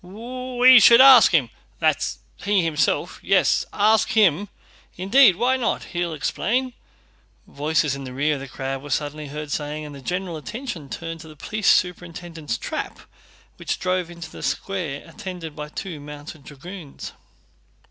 "We 0.03 0.79
should 0.79 0.99
ask 0.99 1.31
him... 1.31 1.51
that's 1.77 2.17
he 2.37 2.63
himself?"... 2.63 3.19
"Yes, 3.21 3.67
ask 3.71 4.09
him 4.13 4.49
indeed!... 4.97 5.35
Why 5.35 5.57
not? 5.57 5.83
He'll 5.93 6.15
explain"... 6.15 6.73
voices 7.45 7.93
in 7.95 8.03
the 8.03 8.11
rear 8.11 8.33
of 8.33 8.39
the 8.39 8.47
crowd 8.47 8.81
were 8.81 8.89
suddenly 8.89 9.27
heard 9.27 9.51
saying, 9.51 9.85
and 9.85 9.93
the 9.93 10.01
general 10.01 10.37
attention 10.37 10.89
turned 10.89 11.19
to 11.19 11.27
the 11.27 11.35
police 11.35 11.69
superintendent's 11.69 12.57
trap 12.57 12.97
which 13.57 13.77
drove 13.77 14.09
into 14.09 14.31
the 14.31 14.41
square 14.41 15.07
attended 15.07 15.55
by 15.55 15.69
two 15.69 15.99
mounted 15.99 16.45
dragoons. 16.45 17.11